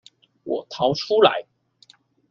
[0.45, 1.45] 我逃出來